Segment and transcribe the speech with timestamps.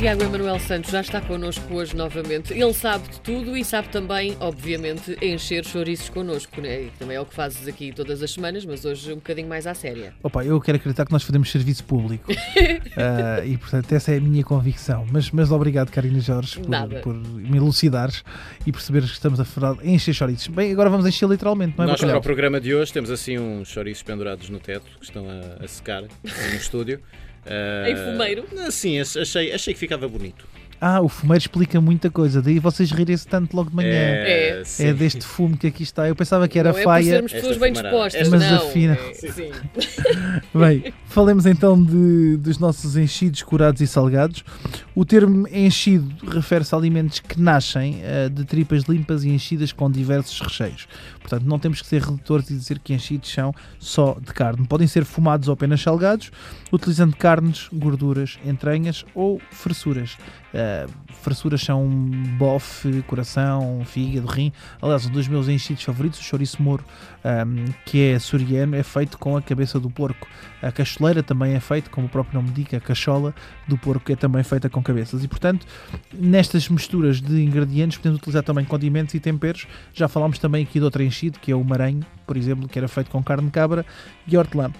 [0.00, 2.54] O Tiago Emanuel Santos já está connosco hoje novamente.
[2.54, 6.84] Ele sabe de tudo e sabe também, obviamente, encher chouriços connosco, né?
[6.84, 9.66] E também é o que fazes aqui todas as semanas, mas hoje um bocadinho mais
[9.66, 10.14] à séria.
[10.22, 12.32] Opa, eu quero acreditar que nós fazemos serviço público.
[12.96, 15.06] Ah, e portanto, essa é a minha convicção.
[15.10, 18.24] Mas, mas obrigado, Karina Jorge, por, por me elucidares
[18.66, 20.48] e perceberes que estamos a falar em encher chouriços.
[20.48, 21.88] Bem, agora vamos encher literalmente, não é?
[21.88, 22.20] Nós para bacalhau?
[22.20, 25.68] o programa de hoje temos assim uns chouriços pendurados no teto que estão a, a
[25.68, 26.08] secar no
[26.56, 27.00] estúdio.
[27.46, 28.44] Ah, Em fumeiro?
[28.70, 30.46] Sim, achei, achei que ficava bonito.
[30.82, 32.40] Ah, o fumeiro explica muita coisa.
[32.40, 33.90] Daí vocês rirem-se tanto logo de manhã.
[33.90, 34.60] É.
[34.60, 34.94] É, sim.
[34.94, 36.08] deste fumo que aqui está.
[36.08, 37.04] Eu pensava que era não é por faia.
[37.04, 38.56] sermos pessoas bem dispostas, Mas não.
[38.66, 38.94] afina.
[38.94, 39.50] É, sim.
[40.52, 44.42] Bem, falemos então de- dos nossos enchidos curados e salgados.
[44.96, 49.88] O termo enchido refere-se a alimentos que nascem eh, de tripas limpas e enchidas com
[49.88, 50.88] diversos recheios.
[51.20, 54.66] Portanto, não temos que ser redutores e dizer que enchidos são só de carne.
[54.66, 56.32] Podem ser fumados ou apenas salgados,
[56.72, 60.16] utilizando carnes, gorduras, entranhas ou fressuras.
[60.52, 60.86] Eh,
[61.22, 61.88] fressuras são
[62.38, 64.52] bofe, coração, fígado, rim.
[64.80, 66.84] Aliás, um dos meus enchidos favoritos, o chouriço moro,
[67.24, 70.26] ahm, que é açoriano, é feito com a cabeça do porco.
[70.62, 73.34] A cacholeira também é feita, como o próprio nome indica, a cachola
[73.68, 75.22] do porco é também feita com cabeças.
[75.22, 75.66] E, portanto,
[76.12, 79.66] nestas misturas de ingredientes podemos utilizar também condimentos e temperos.
[79.92, 82.88] Já falámos também aqui de outro enchido, que é o maranho, por exemplo, que era
[82.88, 83.84] feito com carne de cabra
[84.26, 84.72] e hortelã.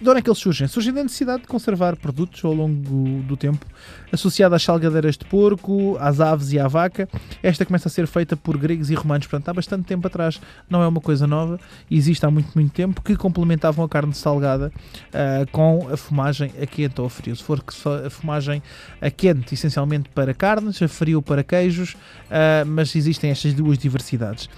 [0.00, 0.66] De onde é que eles surgem?
[0.66, 3.66] Surgem da necessidade de conservar produtos ao longo do tempo,
[4.10, 7.06] associado às salgadeiras de porco, às aves e à vaca.
[7.42, 10.40] Esta começa a ser feita por gregos e romanos, portanto, há bastante tempo atrás.
[10.70, 14.72] Não é uma coisa nova, existe há muito, muito tempo, que complementavam a carne salgada
[15.12, 17.36] ah, com a fumagem a quente ou a frio.
[17.36, 17.62] Se for
[18.06, 18.62] a fumagem
[19.02, 21.94] a quente, essencialmente para carnes, a frio para queijos,
[22.30, 24.48] ah, mas existem estas duas diversidades.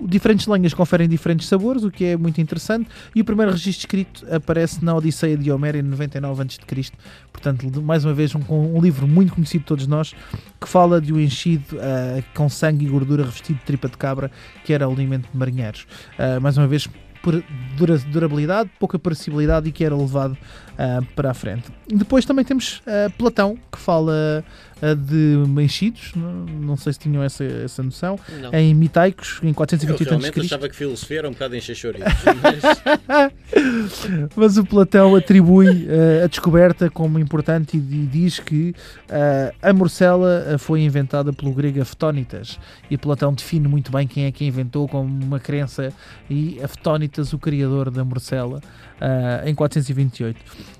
[0.00, 4.26] Diferentes lenhas conferem diferentes sabores, o que é muito interessante, e o primeiro registro escrito
[4.32, 6.92] aparece na Odisseia de Homero em 99 a.C.
[7.32, 10.14] Portanto, mais uma vez, um, um livro muito conhecido de todos nós,
[10.60, 14.30] que fala de um enchido ah, com sangue e gordura revestido de tripa de cabra,
[14.64, 15.86] que era o alimento de marinheiros.
[16.18, 16.88] Ah, mais uma vez,
[17.22, 17.42] por
[17.76, 20.36] dura- durabilidade, pouca perecibilidade e que era levado
[20.78, 21.64] ah, para a frente.
[21.88, 22.80] Depois também temos
[23.16, 24.44] Platão, que fala
[24.82, 28.52] ah, de enchidos, não, não sei se tinham essa, essa noção, Não.
[28.54, 30.46] em Mitaicos, em Eu 428 realmente a.C.
[30.46, 32.12] achava que filosofia era um bocado encher chouriços.
[32.42, 38.74] mas- Mas o Platão atribui eh, a descoberta como importante e, di- diz que
[39.08, 42.58] eh, a morcela eh, foi inventada pelo grego Aftónitas.
[42.90, 45.92] E Platão define muito bem quem é que a inventou como uma crença
[46.28, 48.60] e Aftónitas, o criador da morcela,
[49.00, 50.38] eh, em 428.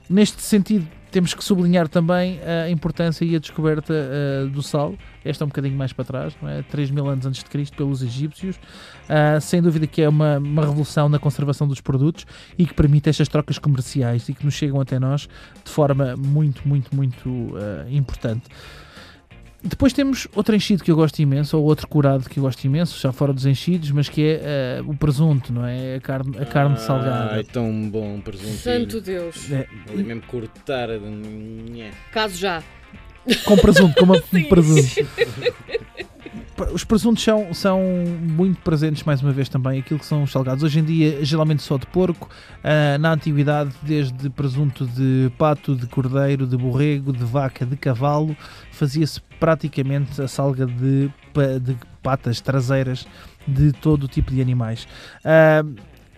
[0.09, 4.95] Neste sentido, temos que sublinhar também a importância e a descoberta eh, do sal.
[5.25, 6.63] Esta é um bocadinho mais para trás, não é?
[6.63, 8.59] 3 mil anos antes de Cristo, pelos egípcios.
[9.09, 12.27] Ah, sem dúvida que é uma, uma revolução na conservação dos produtos
[12.57, 15.29] e que permite estas trocas comerciais e que nos chegam até nós
[15.65, 18.45] de forma muito, muito, muito ah, importante.
[19.63, 23.01] Depois temos outro enchido que eu gosto imenso, ou outro curado que eu gosto imenso,
[23.01, 25.97] já fora dos enchidos, mas que é ah, o presunto, não é?
[25.97, 27.35] A carne, a carne salgada.
[27.35, 28.57] Ai, tão bom presunto.
[28.57, 29.51] Santo Deus.
[29.51, 30.89] É, Ali mesmo cortar.
[32.13, 32.63] Caso já.
[33.45, 35.07] com presunto, com uma presunto.
[36.73, 37.81] Os presuntos são, são
[38.21, 40.63] muito presentes, mais uma vez, também, aquilo que são os salgados.
[40.65, 42.29] Hoje em dia, geralmente só de porco.
[42.65, 48.37] Ah, na antiguidade, desde presunto de pato, de cordeiro, de borrego, de vaca, de cavalo,
[48.73, 51.11] fazia-se praticamente a salga de,
[51.63, 53.07] de patas traseiras
[53.47, 54.87] de todo o tipo de animais.
[55.25, 55.65] Ah,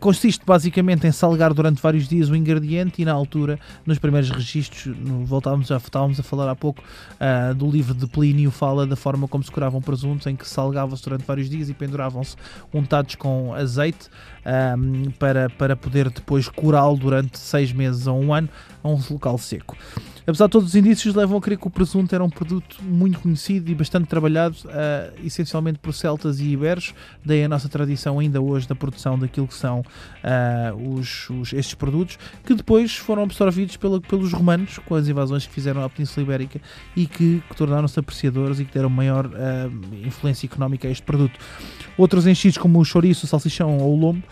[0.00, 4.97] Consiste basicamente em salgar durante vários dias o ingrediente e na altura, nos primeiros registros,
[5.27, 6.83] voltávamos, já estávamos a falar há pouco
[7.21, 11.05] ah, do livro de Plínio, fala da forma como se curavam presuntos, em que salgavam-se
[11.05, 12.34] durante vários dias e penduravam-se
[12.72, 14.09] untados com azeite
[14.43, 14.75] ah,
[15.19, 18.49] para, para poder depois curá-lo durante seis meses ou um ano
[18.82, 19.77] a um local seco.
[20.26, 23.19] Apesar de todos os indícios, levam a crer que o presunto era um produto muito
[23.20, 26.94] conhecido e bastante trabalhado, ah, essencialmente por celtas e iberos,
[27.25, 29.82] daí a nossa tradição ainda hoje da produção daquilo que são
[30.22, 35.46] ah, os, os- estes produtos, que depois foram absorvidos pela- pelos romanos com as invasões
[35.46, 36.61] que fizeram à Península Ibérica
[36.94, 39.69] e que, que tornaram-se apreciadores e que deram maior ah,
[40.06, 41.38] influência económica a este produto.
[41.96, 44.23] Outros enchidos como o chouriço, o salsichão ou o lombo,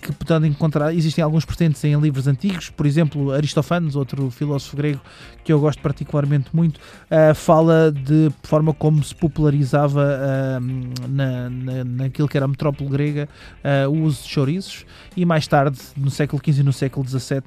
[0.00, 5.00] que portanto encontrar, existem alguns presentes em livros antigos, por exemplo, Aristofanes, outro filósofo grego,
[5.46, 11.84] que eu gosto particularmente muito, uh, fala de forma como se popularizava uh, na, na,
[11.84, 13.28] naquilo que era a metrópole grega
[13.62, 14.84] uh, o uso de chouriços
[15.16, 17.42] e mais tarde, no século XV e no século XVII,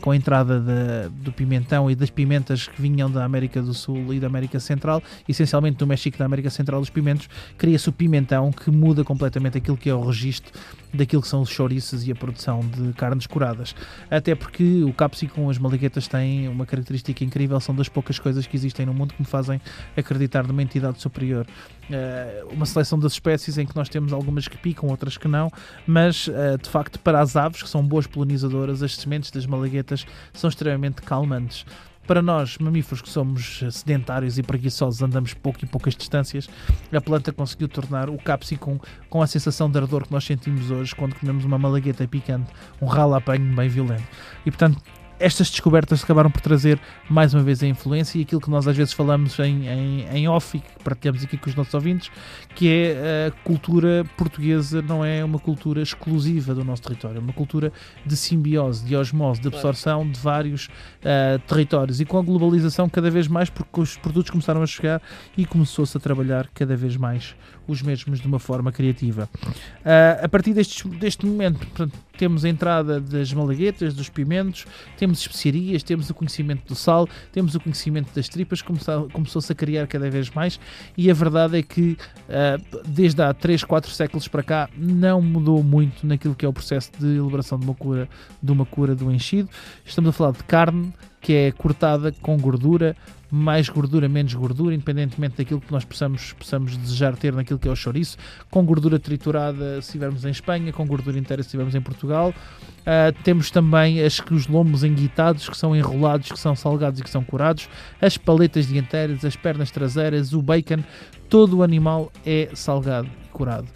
[0.00, 4.12] com a entrada de, do pimentão e das pimentas que vinham da América do Sul
[4.12, 7.92] e da América Central, essencialmente do México e da América Central, dos pimentos, cria-se o
[7.92, 10.50] pimentão que muda completamente aquilo que é o registro
[10.92, 13.74] daquilo que são os chouriços e a produção de carnes curadas.
[14.10, 16.77] Até porque o capsicum, as malaguetas têm uma característica
[17.24, 19.60] incrível, são das poucas coisas que existem no mundo que me fazem
[19.96, 21.46] acreditar numa entidade superior.
[21.88, 25.50] Uh, uma seleção das espécies em que nós temos algumas que picam, outras que não,
[25.86, 30.06] mas uh, de facto para as aves, que são boas polinizadoras, as sementes das malaguetas
[30.32, 31.64] são extremamente calmantes.
[32.08, 36.48] Para nós, mamíferos que somos sedentários e preguiçosos, andamos pouco e poucas distâncias,
[36.90, 38.78] a planta conseguiu tornar o capsicum
[39.10, 42.86] com a sensação de ardor que nós sentimos hoje quando comemos uma malagueta picante, um
[42.86, 44.08] ralapanho bem violento.
[44.46, 44.80] E portanto,
[45.18, 46.78] estas descobertas acabaram por trazer
[47.08, 50.28] mais uma vez a influência e aquilo que nós às vezes falamos em, em, em
[50.28, 52.10] off e que partilhamos aqui com os nossos ouvintes,
[52.54, 57.32] que é a cultura portuguesa não é uma cultura exclusiva do nosso território, é uma
[57.32, 57.72] cultura
[58.04, 63.10] de simbiose, de osmose, de absorção de vários uh, territórios e com a globalização cada
[63.10, 65.02] vez mais porque os produtos começaram a chegar
[65.36, 67.34] e começou-se a trabalhar cada vez mais
[67.66, 69.28] os mesmos de uma forma criativa.
[69.36, 74.66] Uh, a partir deste, deste momento, portanto, temos a entrada das malaguetas, dos pimentos,
[74.96, 79.86] temos especiarias, temos o conhecimento do sal, temos o conhecimento das tripas, começou-se a criar
[79.86, 80.58] cada vez mais
[80.96, 81.96] e a verdade é que
[82.28, 86.52] uh, desde há 3, 4 séculos para cá não mudou muito naquilo que é o
[86.52, 88.08] processo de elaboração de uma cura,
[88.42, 89.48] de uma cura do enchido.
[89.84, 90.92] Estamos a falar de carne
[91.28, 92.96] que é cortada com gordura,
[93.30, 97.70] mais gordura, menos gordura, independentemente daquilo que nós possamos, possamos desejar ter naquilo que é
[97.70, 98.16] o chouriço,
[98.50, 102.30] com gordura triturada se estivermos em Espanha, com gordura inteira se estivermos em Portugal.
[102.30, 107.10] Uh, temos também as, os lombos enguitados, que são enrolados, que são salgados e que
[107.10, 107.68] são curados,
[108.00, 110.82] as paletas dianteiras, as pernas traseiras, o bacon,
[111.28, 113.68] todo o animal é salgado e curado.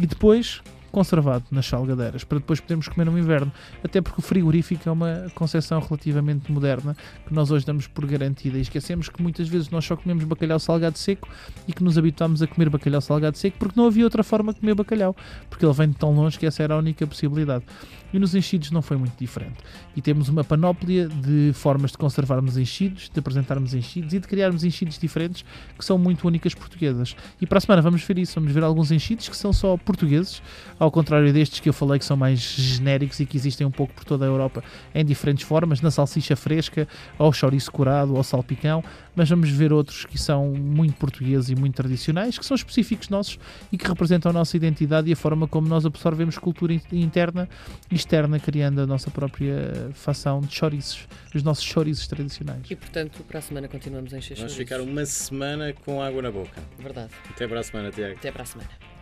[0.00, 0.60] E depois
[0.96, 3.52] conservado nas salgadeiras, para depois podermos comer no inverno.
[3.84, 6.96] Até porque o frigorífico é uma concepção relativamente moderna
[7.26, 10.58] que nós hoje damos por garantida e esquecemos que muitas vezes nós só comemos bacalhau
[10.58, 11.28] salgado seco
[11.68, 14.60] e que nos habituamos a comer bacalhau salgado seco porque não havia outra forma de
[14.60, 15.14] comer bacalhau,
[15.50, 17.66] porque ele vem de tão longe que essa era a única possibilidade.
[18.12, 19.56] E nos enchidos não foi muito diferente.
[19.94, 24.64] E temos uma panóplia de formas de conservarmos enchidos, de apresentarmos enchidos e de criarmos
[24.64, 25.44] enchidos diferentes
[25.76, 27.14] que são muito únicas portuguesas.
[27.40, 30.40] E para a semana vamos ver isso, vamos ver alguns enchidos que são só portugueses,
[30.86, 33.92] ao contrário destes que eu falei que são mais genéricos e que existem um pouco
[33.92, 34.62] por toda a Europa
[34.94, 36.86] em diferentes formas, na salsicha fresca,
[37.18, 38.82] ao chouriço curado, ao salpicão,
[39.14, 43.38] mas vamos ver outros que são muito portugueses e muito tradicionais, que são específicos nossos
[43.72, 47.48] e que representam a nossa identidade e a forma como nós absorvemos cultura interna
[47.90, 52.62] e externa, criando a nossa própria facção de chouriços, os nossos chouriços tradicionais.
[52.70, 56.30] E portanto, para a semana continuamos a encher Vamos ficar uma semana com água na
[56.30, 56.62] boca.
[56.78, 57.10] Verdade.
[57.30, 58.14] Até para a semana, Tiago.
[58.16, 58.95] Até para a semana.